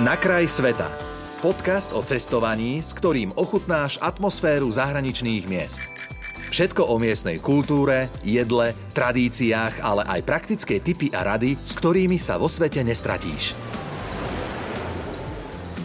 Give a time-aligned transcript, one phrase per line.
[0.00, 0.88] Na kraj sveta.
[1.44, 5.84] Podcast o cestovaní, s ktorým ochutnáš atmosféru zahraničných miest.
[6.48, 12.40] Všetko o miestnej kultúre, jedle, tradíciách, ale aj praktické tipy a rady, s ktorými sa
[12.40, 13.52] vo svete nestratíš.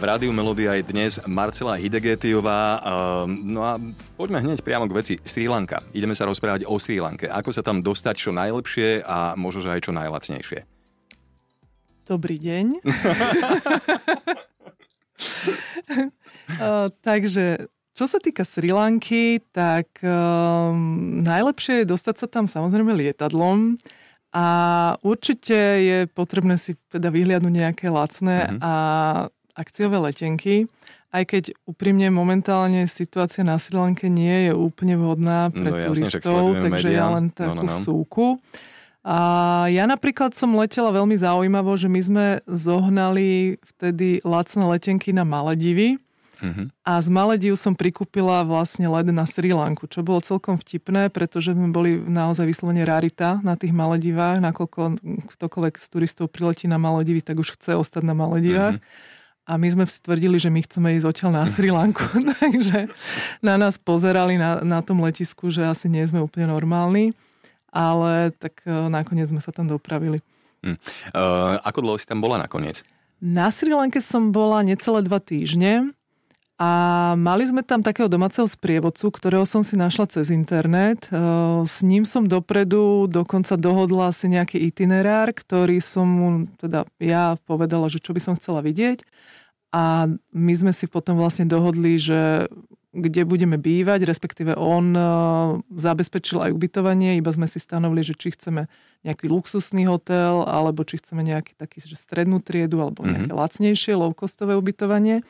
[0.00, 2.80] rádiu Melodia je dnes Marcela Hidegetiová.
[3.28, 3.76] No a
[4.16, 5.14] poďme hneď priamo k veci.
[5.20, 5.84] Sri Lanka.
[5.92, 7.28] Ideme sa rozprávať o Sri Lanke.
[7.28, 10.77] Ako sa tam dostať čo najlepšie a možno aj čo najlacnejšie.
[12.08, 12.66] Dobrý deň.
[16.56, 22.96] uh, takže čo sa týka Sri Lanky, tak um, najlepšie je dostať sa tam samozrejme
[22.96, 23.76] lietadlom
[24.32, 24.46] a
[25.04, 28.60] určite je potrebné si teda vyhliadnúť nejaké lacné mm-hmm.
[28.64, 28.72] a
[29.52, 30.64] akciové letenky,
[31.12, 36.56] aj keď úprimne momentálne situácia na Sri Lanke nie je úplne vhodná pre no, turistov,
[36.56, 37.84] jasne, takže ja len takú no, no, no.
[37.84, 38.40] súku.
[39.08, 39.18] A
[39.72, 45.96] ja napríklad som letela veľmi zaujímavo, že my sme zohnali vtedy lacné letenky na Maledivy.
[46.44, 46.68] Uh-huh.
[46.84, 51.56] A z Malediv som prikúpila vlastne let na Sri Lanku, čo bolo celkom vtipné, pretože
[51.56, 55.00] sme boli naozaj vyslovene rarita na tých Maledivách, nakoľko
[55.34, 58.76] ktokoľvek z turistov priletí na Maledivy, tak už chce ostať na Maledivách.
[58.76, 59.48] Uh-huh.
[59.48, 62.04] A my sme stvrdili, že my chceme ísť odtiaľ na Sri Lanku,
[62.44, 62.92] takže
[63.40, 67.16] na nás pozerali na, na tom letisku, že asi nie sme úplne normálni,
[67.72, 70.20] ale tak e, nakoniec sme sa tam dopravili.
[70.58, 70.74] Hmm.
[71.14, 72.82] Uh, ako dlho si tam bola nakoniec?
[73.22, 75.94] Na Sri Lanke som bola necelé dva týždne
[76.58, 76.70] a
[77.14, 81.06] mali sme tam takého domáceho sprievodcu, ktorého som si našla cez internet.
[81.06, 81.14] E,
[81.62, 87.86] s ním som dopredu dokonca dohodla si nejaký itinerár, ktorý som mu teda ja povedala,
[87.86, 89.06] že čo by som chcela vidieť
[89.70, 92.48] a my sme si potom vlastne dohodli, že
[92.92, 98.32] kde budeme bývať, respektíve on uh, zabezpečil aj ubytovanie, iba sme si stanovili, že či
[98.32, 98.64] chceme
[99.04, 103.08] nejaký luxusný hotel, alebo či chceme nejaký taký, že strednú triedu, alebo mhm.
[103.08, 103.44] nejaké mm-hmm.
[103.44, 105.20] lacnejšie, low-costové ubytovanie.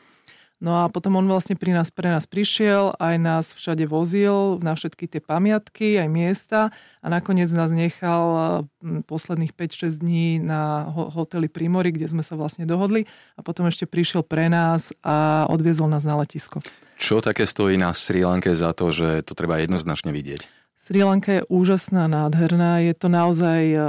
[0.59, 4.75] No a potom on vlastne pri nás, pre nás prišiel, aj nás všade vozil na
[4.75, 6.59] všetky tie pamiatky, aj miesta
[6.99, 8.67] a nakoniec nás nechal
[9.07, 13.07] posledných 5-6 dní na hoteli Primory, kde sme sa vlastne dohodli
[13.39, 16.59] a potom ešte prišiel pre nás a odviezol nás na letisko.
[16.99, 20.43] Čo také stojí na Sri Lanke za to, že to treba jednoznačne vidieť?
[20.75, 22.83] Sri Lanka je úžasná, nádherná.
[22.83, 23.79] Je to naozaj e,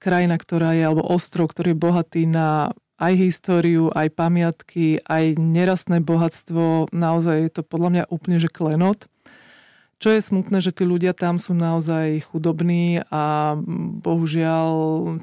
[0.00, 6.00] krajina, ktorá je, alebo ostrov, ktorý je bohatý na aj históriu, aj pamiatky, aj nerastné
[6.00, 6.88] bohatstvo.
[6.88, 9.12] Naozaj je to podľa mňa úplne, že klenot.
[10.00, 13.54] Čo je smutné, že tí ľudia tam sú naozaj chudobní a
[14.00, 14.68] bohužiaľ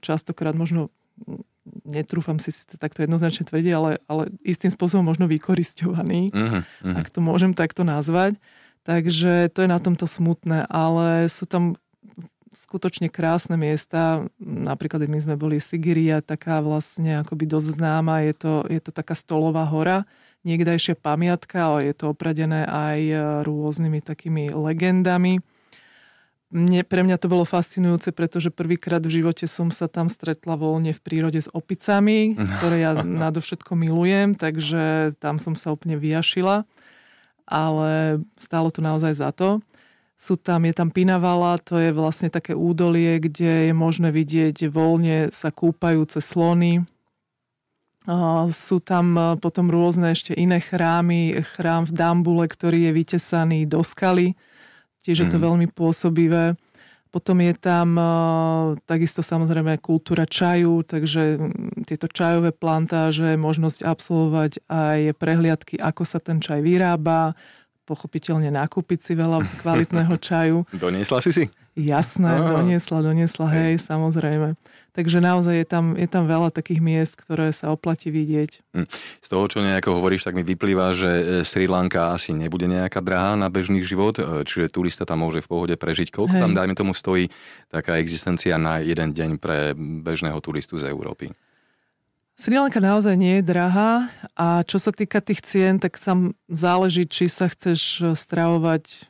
[0.05, 0.93] častokrát možno
[1.91, 6.95] netrúfam si takto jednoznačne tvrdiť, ale, ale istým spôsobom možno vykoristovaní, uh-huh, uh-huh.
[6.95, 8.39] ak to môžem takto nazvať.
[8.81, 11.77] Takže to je na tomto smutné, ale sú tam
[12.49, 14.25] skutočne krásne miesta.
[14.41, 18.25] Napríklad my sme boli Sigiria, taká vlastne akoby dosť známa.
[18.25, 20.07] Je to, je to taká stolová hora,
[20.41, 22.99] niekdajšia pamiatka, ale je to opradené aj
[23.45, 25.43] rôznymi takými legendami.
[26.51, 30.91] Mne, pre mňa to bolo fascinujúce, pretože prvýkrát v živote som sa tam stretla voľne
[30.91, 36.67] v prírode s opicami, ktoré ja nadovšetko milujem, takže tam som sa úplne vyjašila.
[37.47, 39.63] Ale stálo to naozaj za to.
[40.21, 45.33] Sú tam, je tam Pinavala, to je vlastne také údolie, kde je možné vidieť voľne
[45.33, 46.85] sa kúpajúce slony.
[48.53, 51.37] Sú tam e, potom rôzne ešte iné chrámy.
[51.41, 54.33] Chrám v Dambule, ktorý je vytesaný do skaly.
[55.01, 55.45] Tiež je to mm.
[55.49, 56.53] veľmi pôsobivé.
[57.11, 61.43] Potom je tam uh, takisto samozrejme kultúra čaju, takže
[61.83, 67.35] tieto čajové plantáže, možnosť absolvovať aj prehliadky, ako sa ten čaj vyrába,
[67.85, 70.57] pochopiteľne nakúpiť si veľa kvalitného čaju.
[70.71, 71.45] Doniesla si si?
[71.71, 72.59] Jasné, Aha.
[72.59, 74.59] doniesla, doniesla, hej, hej, samozrejme.
[74.91, 78.75] Takže naozaj je tam, je tam veľa takých miest, ktoré sa oplatí vidieť.
[78.75, 78.87] Hm.
[79.23, 82.99] Z toho, čo nejako hovoríš, tak mi vyplýva, že e, Sri Lanka asi nebude nejaká
[82.99, 86.11] drahá na bežný život, e, čiže turista tam môže v pohode prežiť.
[86.11, 86.43] Koľko hej.
[86.43, 87.31] tam, dajme tomu, stojí
[87.71, 91.31] taká existencia na jeden deň pre bežného turistu z Európy?
[92.41, 97.05] Sri Lanka naozaj nie je drahá a čo sa týka tých cien, tak sam záleží,
[97.05, 99.05] či sa chceš stravovať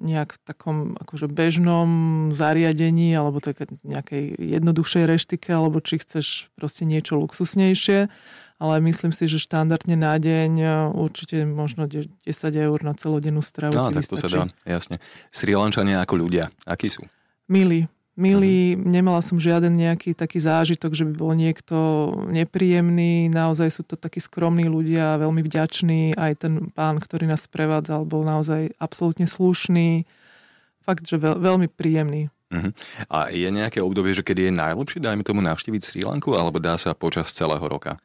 [0.00, 1.88] nejak v takom akože bežnom
[2.32, 8.08] zariadení alebo také nejakej jednoduchšej reštike, alebo či chceš proste niečo luxusnejšie.
[8.56, 10.52] Ale myslím si, že štandardne na deň
[10.96, 12.08] určite možno 10
[12.56, 13.76] eur na celodennú stravu.
[13.76, 14.96] No, tak to sa dá, jasne.
[15.28, 17.04] Sri Lančania ako ľudia, akí sú?
[17.52, 17.84] Milí,
[18.16, 18.88] uh-huh.
[18.88, 21.76] nemala som žiaden nejaký taký zážitok, že by bol niekto
[22.32, 28.08] nepríjemný, naozaj sú to takí skromní ľudia, veľmi vďační, aj ten pán, ktorý nás prevádzal,
[28.08, 30.08] bol naozaj absolútne slušný,
[30.88, 32.32] fakt, že veľ, veľmi príjemný.
[32.48, 32.72] Uh-huh.
[33.12, 36.80] A je nejaké obdobie, že kedy je najlepšie, dajme tomu, navštíviť Sri Lanku, alebo dá
[36.80, 38.00] sa počas celého roka?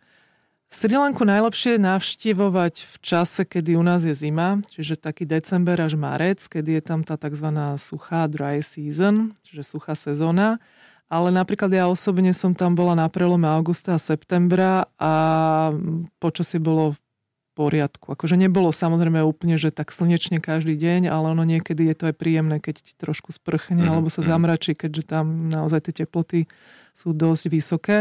[0.71, 5.99] Sri Lanku najlepšie navštevovať v čase, kedy u nás je zima, čiže taký december až
[5.99, 7.51] marec, kedy je tam tá tzv.
[7.75, 10.63] suchá dry season, čiže suchá sezóna.
[11.11, 15.13] Ale napríklad ja osobne som tam bola na prelome augusta a septembra a
[16.23, 16.99] počasie bolo v
[17.51, 18.15] poriadku.
[18.15, 22.15] Akože nebolo samozrejme úplne, že tak slnečne každý deň, ale ono niekedy je to aj
[22.15, 23.91] príjemné, keď ti trošku sprchne mm-hmm.
[23.91, 24.27] alebo sa mhm.
[24.31, 26.47] zamračí, keďže tam naozaj tie teploty
[26.95, 27.99] sú dosť vysoké.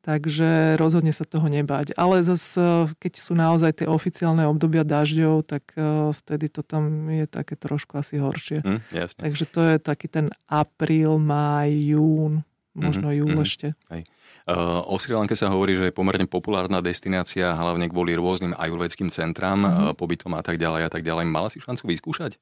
[0.00, 1.92] Takže rozhodne sa toho nebať.
[1.92, 7.28] Ale zase, keď sú naozaj tie oficiálne obdobia dažďov, tak uh, vtedy to tam je
[7.28, 8.64] také trošku asi horšie.
[8.64, 9.20] Mm, jasne.
[9.20, 12.40] Takže to je taký ten apríl, máj, jún,
[12.72, 13.44] možno mm-hmm, júl mm-hmm.
[13.44, 13.66] ešte.
[13.92, 14.02] Hej.
[14.48, 19.12] Uh, o Sri Lanke sa hovorí, že je pomerne populárna destinácia, hlavne kvôli rôznym ajurvedským
[19.12, 19.84] centrám, mm-hmm.
[19.90, 21.28] uh, pobytom a tak ďalej a tak ďalej.
[21.28, 22.40] Mala si šancu vyskúšať?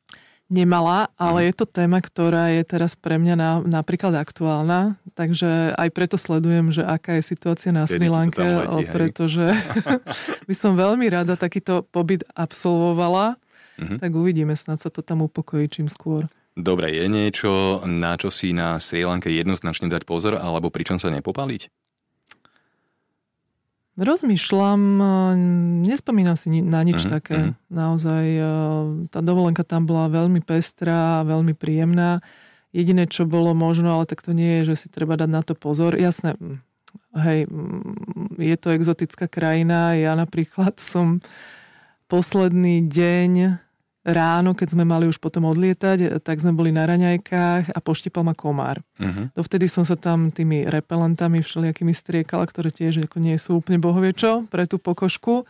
[0.49, 1.47] Nemala, ale mm.
[1.47, 6.73] je to téma, ktorá je teraz pre mňa na, napríklad aktuálna, takže aj preto sledujem,
[6.73, 8.43] že aká je situácia na Sri Lanke,
[8.89, 9.53] pretože
[10.49, 13.37] by som veľmi rada takýto pobyt absolvovala,
[13.77, 13.99] mm-hmm.
[14.01, 16.25] tak uvidíme, snad sa to tam upokojí čím skôr.
[16.59, 21.13] Dobre, je niečo, na čo si na Sri Lanke jednoznačne dať pozor, alebo pričom sa
[21.15, 21.78] nepopaliť?
[23.99, 24.81] Rozmýšľam,
[25.83, 27.39] nespomínam si na nič uh-huh, také.
[27.51, 27.59] Uh-huh.
[27.67, 28.25] Naozaj
[29.11, 32.23] tá dovolenka tam bola veľmi pestrá, veľmi príjemná.
[32.71, 35.59] Jediné, čo bolo možno, ale tak to nie je, že si treba dať na to
[35.59, 35.99] pozor.
[35.99, 36.39] Jasné,
[37.19, 37.51] hej,
[38.39, 39.99] je to exotická krajina.
[39.99, 41.19] Ja napríklad som
[42.07, 43.59] posledný deň
[44.09, 48.33] ráno, keď sme mali už potom odlietať, tak sme boli na raňajkách a poštipal ma
[48.33, 48.81] komár.
[48.97, 49.29] Uh-huh.
[49.37, 54.49] Dovtedy som sa tam tými repelentami všelijakými striekala, ktoré tiež ako nie sú úplne bohoviečo
[54.49, 55.45] pre tú pokožku.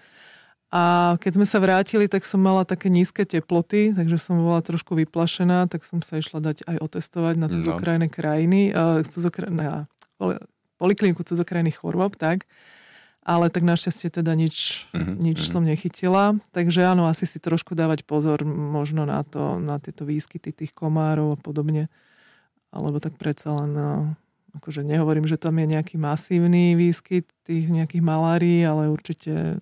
[0.68, 4.92] A keď sme sa vrátili, tak som mala také nízke teploty, takže som bola trošku
[5.00, 8.12] vyplašená, tak som sa išla dať aj otestovať na cudzokrajné no.
[8.12, 9.88] krajiny, uh, cudzokra- na
[10.76, 12.44] polikliniku cudzokrajných chorôb, tak
[13.28, 15.16] ale tak našťastie teda nič, mm-hmm.
[15.20, 15.52] nič mm-hmm.
[15.52, 16.24] som nechytila.
[16.56, 21.36] Takže áno, asi si trošku dávať pozor možno na to, na tieto výskyty tých komárov
[21.36, 21.92] a podobne.
[22.72, 23.92] Alebo tak predsa len, no,
[24.56, 29.60] akože nehovorím, že tam je nejaký masívny výskyt tých nejakých malárií, ale určite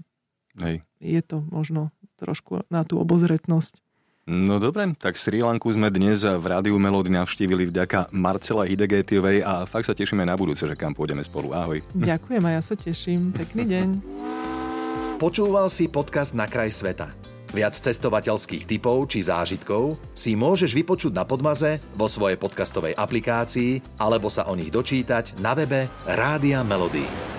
[0.63, 0.87] Hej.
[1.03, 1.91] je to možno
[2.23, 3.83] trošku na tú obozretnosť.
[4.26, 9.62] No dobre, tak Sri Lanku sme dnes v Rádiu Melody navštívili vďaka Marcela Hidegetiovej a
[9.70, 11.55] fakt sa tešíme na budúce, že kam pôjdeme spolu.
[11.55, 11.78] Ahoj.
[11.94, 13.31] Ďakujem a ja sa teším.
[13.31, 13.88] Pekný deň.
[15.23, 17.14] Počúval si podcast Na kraj sveta.
[17.55, 24.26] Viac cestovateľských typov či zážitkov si môžeš vypočuť na Podmaze vo svojej podcastovej aplikácii alebo
[24.26, 27.36] sa o nich dočítať na webe Rádia Melody.